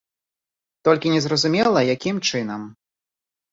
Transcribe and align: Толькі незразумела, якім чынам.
Толькі 0.89 1.11
незразумела, 1.17 1.79
якім 1.95 2.25
чынам. 2.29 2.61